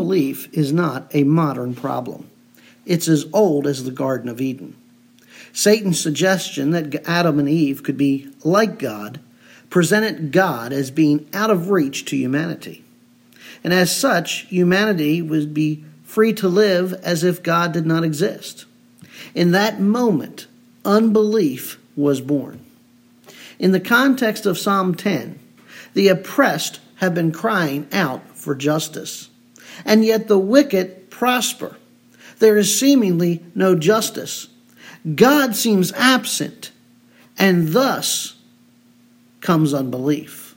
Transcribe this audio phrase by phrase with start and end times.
[0.00, 2.30] unbelief is not a modern problem.
[2.86, 4.74] It's as old as the Garden of Eden.
[5.52, 9.20] Satan's suggestion that Adam and Eve could be like God
[9.68, 12.82] presented God as being out of reach to humanity.
[13.62, 18.64] And as such, humanity would be free to live as if God did not exist.
[19.34, 20.46] In that moment,
[20.82, 22.64] unbelief was born.
[23.58, 25.38] In the context of Psalm 10,
[25.92, 29.29] the oppressed have been crying out for justice,
[29.84, 31.76] and yet the wicked prosper.
[32.38, 34.48] There is seemingly no justice.
[35.14, 36.70] God seems absent,
[37.38, 38.36] and thus
[39.40, 40.54] comes unbelief.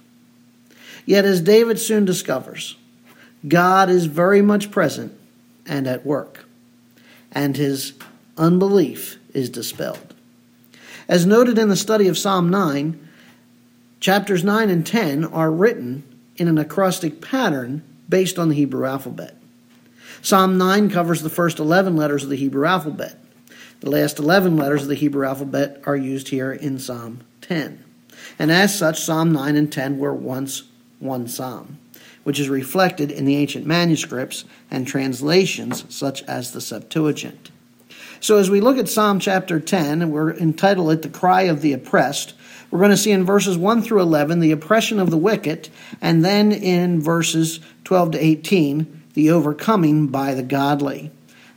[1.05, 2.77] Yet, as David soon discovers,
[3.47, 5.13] God is very much present
[5.65, 6.45] and at work,
[7.31, 7.93] and his
[8.37, 10.13] unbelief is dispelled.
[11.07, 13.09] As noted in the study of Psalm 9,
[13.99, 16.03] chapters 9 and 10 are written
[16.37, 19.35] in an acrostic pattern based on the Hebrew alphabet.
[20.21, 23.17] Psalm 9 covers the first 11 letters of the Hebrew alphabet.
[23.79, 27.83] The last 11 letters of the Hebrew alphabet are used here in Psalm 10.
[28.37, 30.61] And as such, Psalm 9 and 10 were once
[30.99, 31.79] one psalm,
[32.23, 37.49] which is reflected in the ancient manuscripts and translations such as the Septuagint.
[38.19, 41.61] So as we look at Psalm chapter 10, and we're entitled it The Cry of
[41.61, 42.35] the Oppressed,
[42.73, 45.69] we're going to see in verses 1 through 11 the oppression of the wicked,
[46.01, 51.11] and then in verses 12 to 18, the overcoming by the godly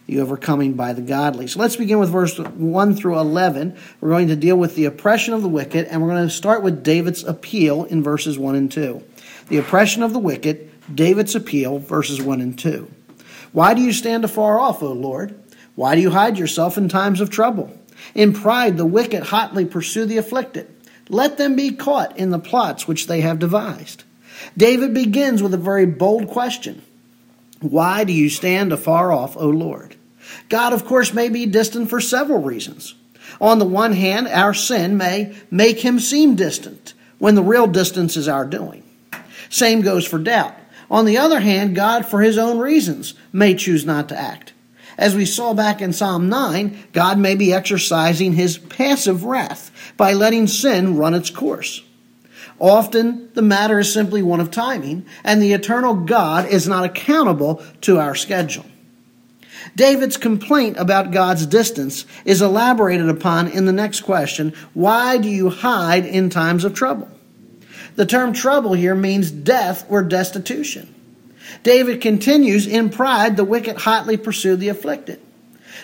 [0.06, 1.48] the overcoming by the godly.
[1.48, 3.77] So let's begin with verse 1 through 11.
[4.00, 6.62] We're going to deal with the oppression of the wicked, and we're going to start
[6.62, 9.03] with David's appeal in verses 1 and 2.
[9.48, 12.89] The oppression of the wicked, David's appeal, verses 1 and 2.
[13.53, 15.42] Why do you stand afar off, O Lord?
[15.75, 17.77] Why do you hide yourself in times of trouble?
[18.14, 20.75] In pride, the wicked hotly pursue the afflicted.
[21.08, 24.04] Let them be caught in the plots which they have devised.
[24.56, 26.82] David begins with a very bold question
[27.60, 29.96] Why do you stand afar off, O Lord?
[30.48, 32.94] God, of course, may be distant for several reasons.
[33.40, 38.16] On the one hand, our sin may make him seem distant when the real distance
[38.16, 38.82] is our doing.
[39.48, 40.54] Same goes for doubt.
[40.91, 44.52] On the other hand, God, for his own reasons, may choose not to act.
[44.98, 50.12] As we saw back in Psalm 9, God may be exercising his passive wrath by
[50.12, 51.82] letting sin run its course.
[52.58, 57.62] Often, the matter is simply one of timing, and the eternal God is not accountable
[57.82, 58.64] to our schedule.
[59.74, 65.50] David's complaint about God's distance is elaborated upon in the next question Why do you
[65.50, 67.10] hide in times of trouble?
[67.96, 70.94] The term trouble here means death or destitution.
[71.62, 75.20] David continues, In pride, the wicked hotly pursue the afflicted.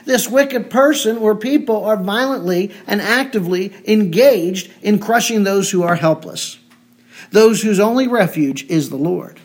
[0.05, 5.97] This wicked person or people are violently and actively engaged in crushing those who are
[5.97, 6.59] helpless,
[7.31, 9.39] those whose only refuge is the Lord.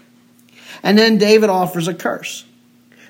[0.83, 2.45] And then David offers a curse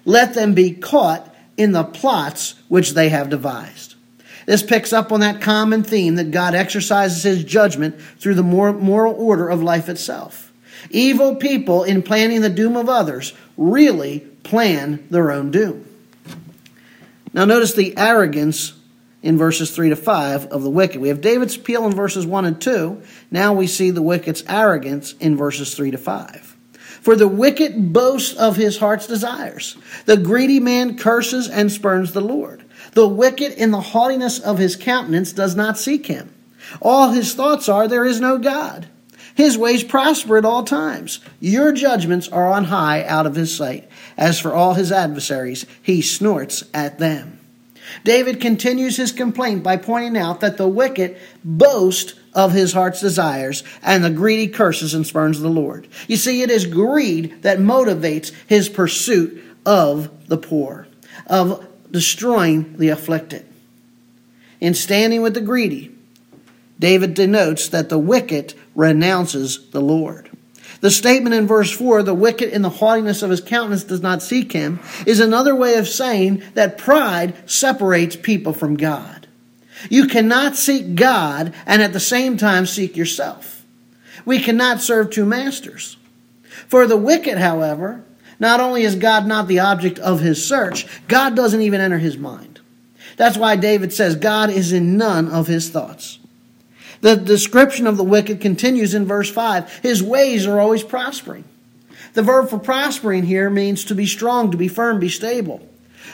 [0.05, 3.95] let them be caught in the plots which they have devised.
[4.45, 9.15] This picks up on that common theme that God exercises his judgment through the moral
[9.15, 10.53] order of life itself.
[10.89, 15.86] Evil people, in planning the doom of others, really plan their own doom.
[17.37, 18.73] Now, notice the arrogance
[19.21, 20.99] in verses 3 to 5 of the wicked.
[20.99, 22.99] We have David's appeal in verses 1 and 2.
[23.29, 26.57] Now we see the wicked's arrogance in verses 3 to 5.
[26.73, 29.77] For the wicked boasts of his heart's desires.
[30.07, 32.63] The greedy man curses and spurns the Lord.
[32.93, 36.33] The wicked, in the haughtiness of his countenance, does not seek him.
[36.81, 38.87] All his thoughts are, There is no God.
[39.37, 41.19] His ways prosper at all times.
[41.39, 43.87] Your judgments are on high out of his sight.
[44.17, 47.39] As for all his adversaries, he snorts at them.
[48.03, 53.63] David continues his complaint by pointing out that the wicked boast of his heart's desires,
[53.83, 55.87] and the greedy curses and spurns the Lord.
[56.07, 60.87] You see, it is greed that motivates his pursuit of the poor,
[61.27, 63.45] of destroying the afflicted.
[64.59, 65.95] In standing with the greedy,
[66.79, 70.29] David denotes that the wicked renounces the Lord.
[70.79, 74.21] The statement in verse 4, the wicked in the haughtiness of his countenance does not
[74.21, 79.27] seek him, is another way of saying that pride separates people from God.
[79.89, 83.65] You cannot seek God and at the same time seek yourself.
[84.23, 85.97] We cannot serve two masters.
[86.67, 88.03] For the wicked, however,
[88.39, 92.17] not only is God not the object of his search, God doesn't even enter his
[92.17, 92.59] mind.
[93.15, 96.19] That's why David says God is in none of his thoughts.
[97.01, 99.79] The description of the wicked continues in verse 5.
[99.83, 101.43] His ways are always prospering.
[102.13, 105.67] The verb for prospering here means to be strong, to be firm, be stable.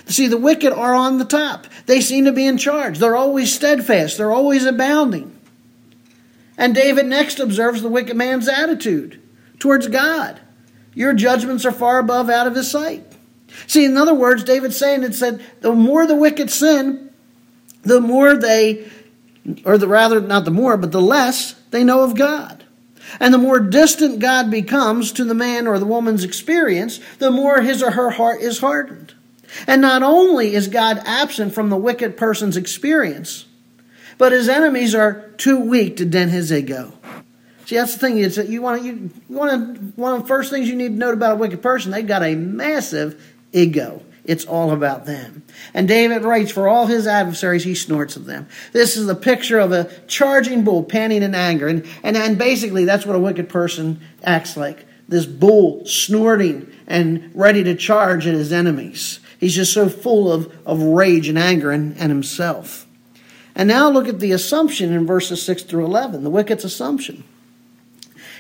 [0.05, 1.67] See, the wicked are on the top.
[1.85, 2.99] They seem to be in charge.
[2.99, 5.33] They're always steadfast, they're always abounding.
[6.57, 9.21] And David next observes the wicked man's attitude
[9.59, 10.39] towards God.
[10.93, 13.03] Your judgments are far above out of his sight.
[13.67, 17.11] See, in other words, David's saying it said the more the wicked sin,
[17.83, 18.89] the more they,
[19.65, 22.63] or the rather, not the more, but the less they know of God.
[23.19, 27.61] And the more distant God becomes to the man or the woman's experience, the more
[27.61, 29.13] his or her heart is hardened.
[29.67, 33.45] And not only is God absent from the wicked person's experience,
[34.17, 36.93] but his enemies are too weak to dent his ego.
[37.65, 38.17] See, that's the thing.
[38.17, 40.95] Is that you want you, you want one of the first things you need to
[40.95, 44.01] note about a wicked person, they've got a massive ego.
[44.25, 45.43] It's all about them.
[45.73, 48.47] And David writes, For all his adversaries, he snorts at them.
[48.71, 51.67] This is the picture of a charging bull panting in anger.
[51.67, 57.31] And, and, and basically, that's what a wicked person acts like this bull snorting and
[57.33, 59.19] ready to charge at his enemies.
[59.39, 62.87] He's just so full of, of rage and anger and, and himself.
[63.55, 67.23] And now look at the assumption in verses 6 through 11, the wicked's assumption.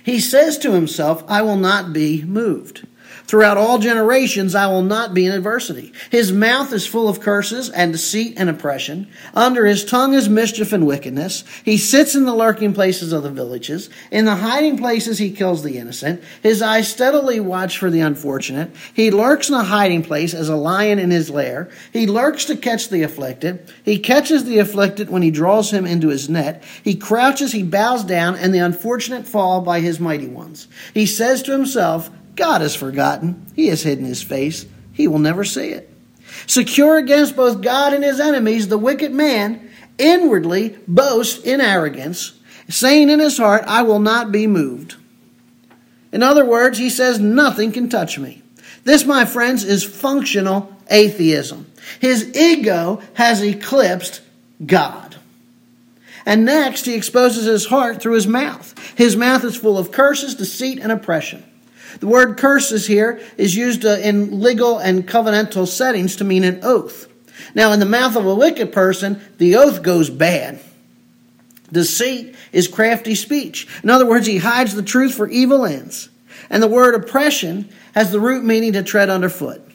[0.03, 2.87] He says to himself, I will not be moved.
[3.25, 5.93] Throughout all generations, I will not be in adversity.
[6.11, 9.07] His mouth is full of curses and deceit and oppression.
[9.33, 11.43] Under his tongue is mischief and wickedness.
[11.63, 13.89] He sits in the lurking places of the villages.
[14.11, 16.21] In the hiding places, he kills the innocent.
[16.41, 18.75] His eyes steadily watch for the unfortunate.
[18.93, 21.69] He lurks in a hiding place as a lion in his lair.
[21.91, 23.71] He lurks to catch the afflicted.
[23.83, 26.63] He catches the afflicted when he draws him into his net.
[26.83, 30.67] He crouches, he bows down, and the unfortunate fall by his mighty ones.
[30.93, 33.45] He says to himself, God has forgotten.
[33.55, 34.65] He has hidden his face.
[34.91, 35.89] He will never see it.
[36.47, 42.33] Secure against both God and his enemies, the wicked man inwardly boasts in arrogance,
[42.69, 44.95] saying in his heart, I will not be moved.
[46.11, 48.41] In other words, he says, Nothing can touch me.
[48.83, 51.71] This, my friends, is functional atheism.
[51.99, 54.21] His ego has eclipsed
[54.65, 55.15] God.
[56.25, 58.73] And next, he exposes his heart through his mouth.
[58.95, 61.43] His mouth is full of curses, deceit, and oppression.
[61.99, 66.59] The word curses here is used uh, in legal and covenantal settings to mean an
[66.63, 67.07] oath.
[67.55, 70.59] Now, in the mouth of a wicked person, the oath goes bad.
[71.71, 73.67] Deceit is crafty speech.
[73.83, 76.09] In other words, he hides the truth for evil ends.
[76.49, 79.67] And the word oppression has the root meaning to tread underfoot.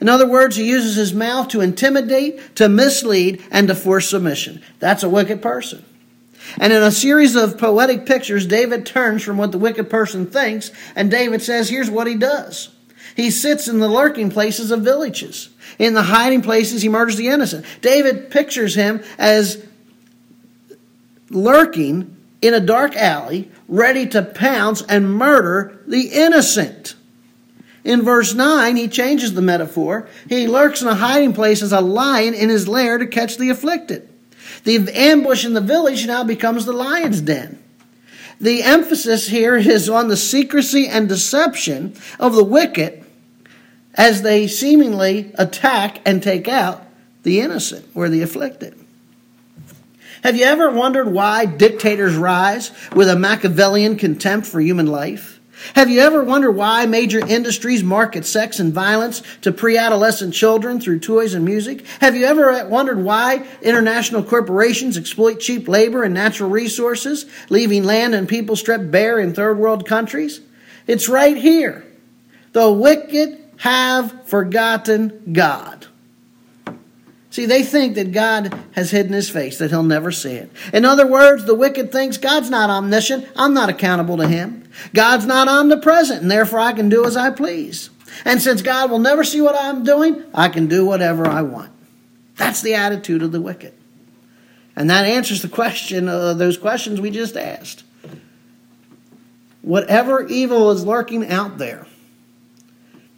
[0.00, 4.62] In other words, he uses his mouth to intimidate, to mislead, and to force submission.
[4.78, 5.84] That's a wicked person.
[6.58, 10.70] And in a series of poetic pictures, David turns from what the wicked person thinks,
[10.94, 12.70] and David says, here's what he does.
[13.14, 15.50] He sits in the lurking places of villages.
[15.78, 17.66] In the hiding places, he murders the innocent.
[17.80, 19.64] David pictures him as
[21.30, 26.94] lurking in a dark alley, ready to pounce and murder the innocent.
[27.84, 30.08] In verse 9, he changes the metaphor.
[30.28, 33.50] He lurks in a hiding place as a lion in his lair to catch the
[33.50, 34.08] afflicted.
[34.64, 37.62] The ambush in the village now becomes the lion's den.
[38.40, 43.04] The emphasis here is on the secrecy and deception of the wicked
[43.94, 46.84] as they seemingly attack and take out
[47.22, 48.78] the innocent or the afflicted.
[50.22, 55.40] Have you ever wondered why dictators rise with a Machiavellian contempt for human life?
[55.74, 60.80] Have you ever wondered why major industries market sex and violence to pre adolescent children
[60.80, 61.86] through toys and music?
[62.00, 68.14] Have you ever wondered why international corporations exploit cheap labor and natural resources, leaving land
[68.14, 70.40] and people stripped bare in third world countries?
[70.86, 71.84] It's right here.
[72.52, 75.86] The wicked have forgotten God.
[77.30, 80.52] See, they think that God has hidden his face, that he'll never see it.
[80.74, 83.26] In other words, the wicked thinks God's not omniscient.
[83.36, 84.61] I'm not accountable to him.
[84.94, 87.90] God's not omnipresent, and therefore I can do as I please.
[88.24, 91.72] And since God will never see what I'm doing, I can do whatever I want.
[92.36, 93.74] That's the attitude of the wicked.
[94.74, 97.84] And that answers the question, uh, those questions we just asked.
[99.60, 101.86] Whatever evil is lurking out there,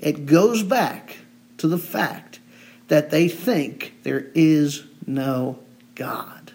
[0.01, 1.19] it goes back
[1.59, 2.41] to the fact
[2.89, 5.59] that they think there is no
[5.95, 6.53] God.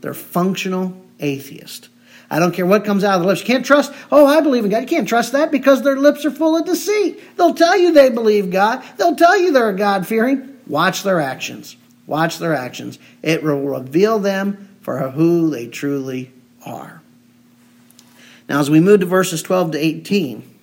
[0.00, 1.88] They're functional atheists.
[2.34, 3.42] I don't care what comes out of their lips.
[3.42, 4.80] You can't trust, oh, I believe in God.
[4.80, 7.36] You can't trust that because their lips are full of deceit.
[7.36, 8.82] They'll tell you they believe God.
[8.96, 10.58] They'll tell you they're God fearing.
[10.66, 11.76] Watch their actions.
[12.08, 12.98] Watch their actions.
[13.22, 16.32] It will reveal them for who they truly
[16.66, 17.02] are.
[18.48, 20.54] Now, as we move to verses 12 to 18,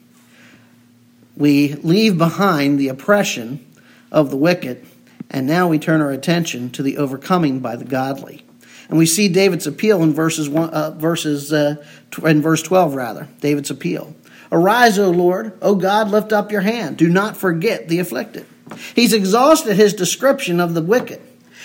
[1.38, 3.66] we leave behind the oppression
[4.12, 4.86] of the wicked,
[5.30, 8.44] and now we turn our attention to the overcoming by the godly.
[8.92, 11.78] And we see David's appeal in verses one, uh, verses uh,
[12.26, 13.30] in verse 12 rather.
[13.40, 14.14] David's appeal.
[14.52, 16.98] Arise, O Lord, O God, lift up your hand.
[16.98, 18.46] Do not forget the afflicted.
[18.94, 21.22] He's exhausted his description of the wicked.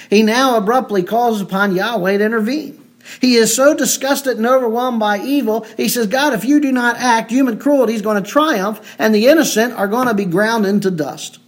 [0.08, 2.80] He now abruptly calls upon Yahweh to intervene.
[3.20, 6.96] He is so disgusted and overwhelmed by evil, he says, God, if you do not
[6.96, 10.64] act, human cruelty is going to triumph, and the innocent are going to be ground
[10.64, 11.40] into dust.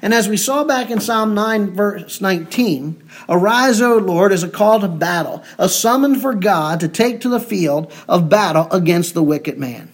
[0.00, 4.48] And as we saw back in Psalm 9, verse 19, arise, O Lord, is a
[4.48, 9.12] call to battle, a summon for God to take to the field of battle against
[9.12, 9.90] the wicked man.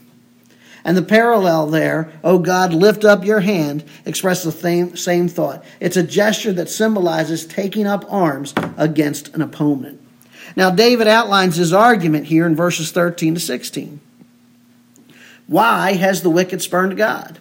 [0.85, 5.65] And the parallel there, O God, lift up your hand, express the same, same thought.
[5.81, 10.01] It's a gesture that symbolizes taking up arms against an opponent.
[10.57, 14.01] Now, David outlines his argument here in verses 13 to 16.
[15.47, 17.39] Why has the wicked spurned God?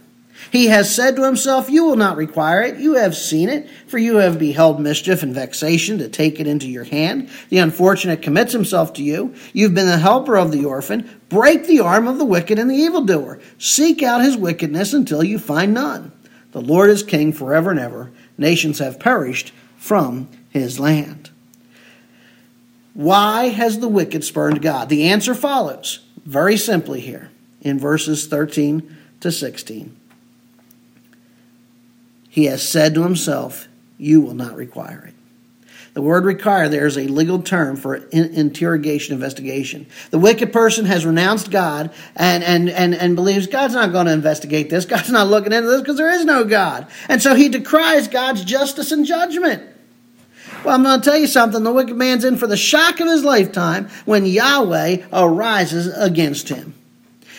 [0.52, 2.78] He has said to himself, You will not require it.
[2.78, 6.68] You have seen it, for you have beheld mischief and vexation to take it into
[6.68, 7.30] your hand.
[7.50, 9.36] The unfortunate commits himself to you.
[9.54, 11.10] You've been the helper of the orphan.
[11.30, 13.40] Break the arm of the wicked and the evildoer.
[13.58, 16.12] Seek out his wickedness until you find none.
[16.52, 18.12] The Lord is king forever and ever.
[18.38, 21.30] Nations have perished from his land.
[22.94, 24.90] Why has the wicked spurned God?
[24.90, 27.30] The answer follows very simply here
[27.62, 29.96] in verses 13 to 16.
[32.38, 33.68] He has said to himself,
[33.98, 35.16] You will not require it.
[35.96, 39.88] The word require there is a legal term for interrogation investigation.
[40.12, 44.14] The wicked person has renounced God and, and, and, and believes God's not going to
[44.14, 44.86] investigate this.
[44.86, 46.86] God's not looking into this because there is no God.
[47.10, 49.64] And so he decries God's justice and judgment.
[50.64, 51.64] Well, I'm going to tell you something.
[51.64, 56.76] The wicked man's in for the shock of his lifetime when Yahweh arises against him.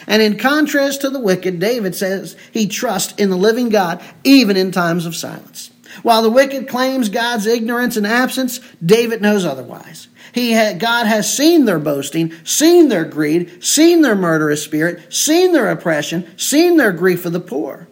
[0.06, 4.56] And in contrast to the wicked, David says he trusts in the living God even
[4.56, 5.70] in times of silence.
[6.02, 10.08] While the wicked claims God's ignorance and absence, David knows otherwise.
[10.32, 15.52] He had, God has seen their boasting, seen their greed, seen their murderous spirit, seen
[15.52, 17.88] their oppression, seen their grief for the poor.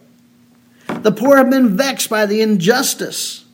[0.87, 3.45] The poor have been vexed by the injustice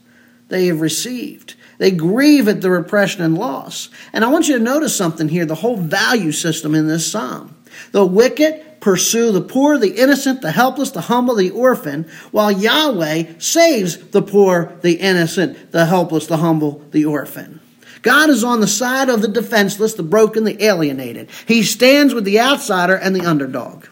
[0.50, 1.56] they have received.
[1.80, 3.90] They grieve at the repression and loss.
[4.12, 7.56] And I want you to notice something here the whole value system in this psalm.
[7.92, 13.40] The wicked pursue the poor, the innocent, the helpless, the humble, the orphan, while Yahweh
[13.40, 17.62] saves the poor, the innocent, the helpless, the humble, the orphan.
[18.02, 21.30] God is on the side of the defenseless, the broken, the alienated.
[21.48, 23.86] He stands with the outsider and the underdog.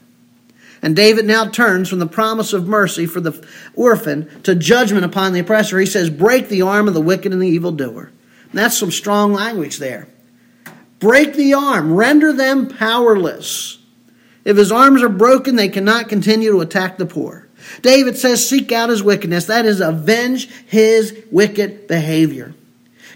[0.82, 5.32] And David now turns from the promise of mercy for the orphan to judgment upon
[5.32, 5.80] the oppressor.
[5.80, 8.12] He says, Break the arm of the wicked and the evildoer.
[8.50, 10.08] And that's some strong language there.
[11.02, 13.80] Break the arm, render them powerless.
[14.46, 17.48] If his arms are broken, they cannot continue to attack the poor.
[17.82, 19.46] David says, Seek out his wickedness.
[19.46, 22.54] That is, avenge his wicked behavior.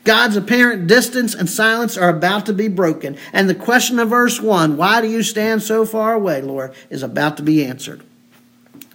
[0.04, 3.18] God's apparent distance and silence are about to be broken.
[3.34, 7.02] And the question of verse 1, why do you stand so far away, Lord, is
[7.02, 8.04] about to be answered.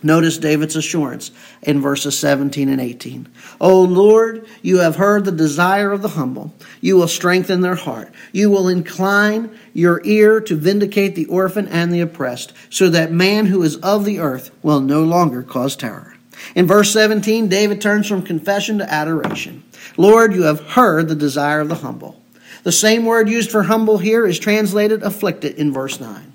[0.03, 1.31] Notice David's assurance
[1.63, 3.29] in verses 17 and 18.
[3.61, 6.55] O Lord, you have heard the desire of the humble.
[6.81, 8.11] You will strengthen their heart.
[8.33, 13.47] You will incline your ear to vindicate the orphan and the oppressed, so that man
[13.47, 16.17] who is of the earth will no longer cause terror.
[16.55, 19.63] In verse 17, David turns from confession to adoration.
[19.99, 22.21] Lord, you have heard the desire of the humble.
[22.63, 26.33] The same word used for humble here is translated afflicted in verse 9.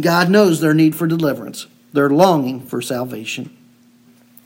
[0.00, 1.66] God knows their need for deliverance.
[1.92, 3.56] They're longing for salvation.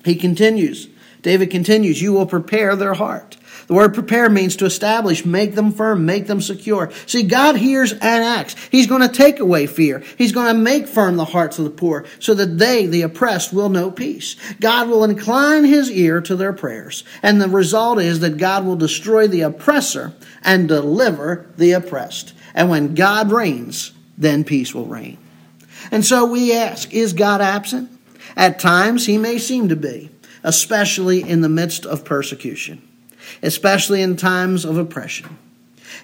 [0.04, 0.88] He continues,
[1.22, 3.36] David continues, You will prepare their heart.
[3.66, 6.92] The word prepare means to establish, make them firm, make them secure.
[7.06, 8.54] See, God hears and acts.
[8.70, 10.04] He's going to take away fear.
[10.16, 13.52] He's going to make firm the hearts of the poor so that they, the oppressed,
[13.52, 14.36] will know peace.
[14.60, 17.02] God will incline his ear to their prayers.
[17.24, 20.12] And the result is that God will destroy the oppressor
[20.44, 22.34] and deliver the oppressed.
[22.54, 25.18] And when God reigns, then peace will reign.
[25.90, 27.90] And so we ask, is God absent?
[28.36, 30.10] At times, he may seem to be,
[30.42, 32.86] especially in the midst of persecution,
[33.42, 35.38] especially in times of oppression.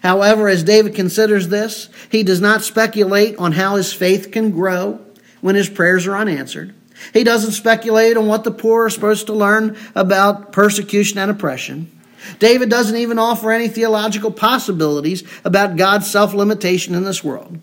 [0.02, 5.00] However, as David considers this, he does not speculate on how his faith can grow
[5.40, 6.74] when his prayers are unanswered.
[7.12, 11.90] He doesn't speculate on what the poor are supposed to learn about persecution and oppression.
[12.38, 17.58] David doesn't even offer any theological possibilities about God's self limitation in this world.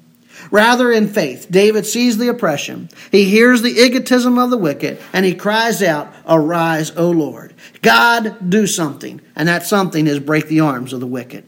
[0.51, 2.89] Rather, in faith, David sees the oppression.
[3.11, 7.53] He hears the egotism of the wicked, and he cries out, Arise, O Lord.
[7.81, 9.21] God, do something.
[9.35, 11.45] And that something is break the arms of the wicked.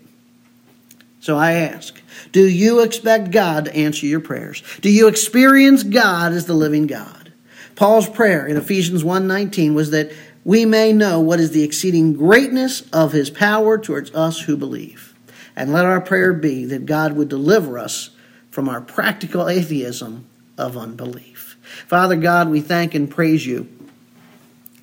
[1.19, 4.63] So I ask, do you expect God to answer your prayers?
[4.81, 7.31] Do you experience God as the living God?
[7.75, 10.11] Paul's prayer in Ephesians 1:19 was that
[10.43, 15.13] we may know what is the exceeding greatness of his power towards us who believe.
[15.55, 18.09] And let our prayer be that God would deliver us
[18.51, 20.27] from our practical atheism
[20.57, 21.57] of unbelief.
[21.87, 23.67] Father God, we thank and praise you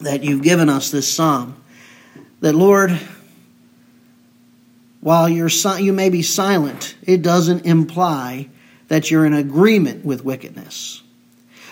[0.00, 1.62] that you've given us this psalm.
[2.40, 2.98] That, Lord,
[5.00, 8.48] while you're, you may be silent, it doesn't imply
[8.88, 11.02] that you're in agreement with wickedness.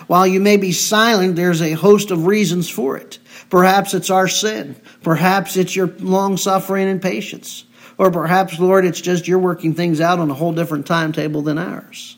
[0.07, 3.19] While you may be silent, there's a host of reasons for it.
[3.49, 4.75] Perhaps it's our sin.
[5.01, 7.65] Perhaps it's your long suffering and patience.
[7.97, 11.57] Or perhaps, Lord, it's just you're working things out on a whole different timetable than
[11.57, 12.17] ours.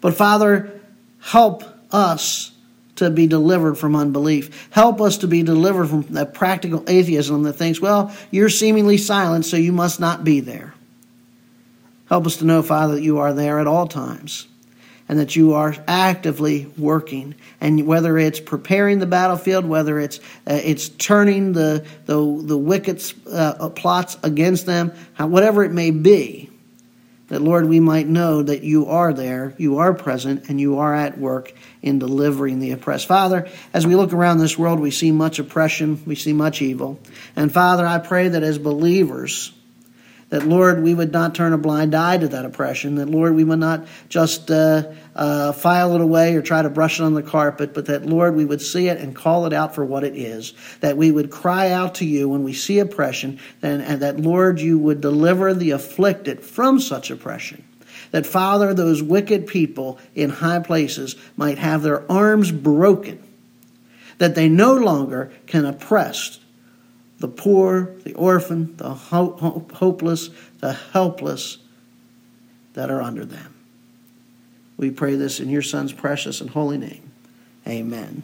[0.00, 0.80] But Father,
[1.20, 2.52] help us
[2.96, 4.68] to be delivered from unbelief.
[4.70, 9.44] Help us to be delivered from that practical atheism that thinks, well, you're seemingly silent,
[9.44, 10.74] so you must not be there.
[12.08, 14.46] Help us to know, Father, that you are there at all times
[15.08, 17.34] and that you are actively working.
[17.60, 23.02] And whether it's preparing the battlefield, whether it's uh, it's turning the the, the wicked
[23.30, 26.50] uh, plots against them, whatever it may be,
[27.28, 30.94] that Lord, we might know that you are there, you are present, and you are
[30.94, 33.08] at work in delivering the oppressed.
[33.08, 37.00] Father, as we look around this world, we see much oppression, we see much evil.
[37.34, 39.52] And Father, I pray that as believers,
[40.28, 42.96] that, Lord, we would not turn a blind eye to that oppression.
[42.96, 46.98] That, Lord, we would not just uh, uh, file it away or try to brush
[46.98, 49.76] it on the carpet, but that, Lord, we would see it and call it out
[49.76, 50.52] for what it is.
[50.80, 54.60] That we would cry out to you when we see oppression, and, and that, Lord,
[54.60, 57.64] you would deliver the afflicted from such oppression.
[58.10, 63.22] That, Father, those wicked people in high places might have their arms broken.
[64.18, 66.40] That they no longer can oppress
[67.18, 70.30] the poor, the orphan, the ho- hopeless,
[70.60, 71.58] the helpless
[72.74, 73.54] that are under them.
[74.76, 77.10] We pray this in your Son's precious and holy name.
[77.66, 78.22] Amen.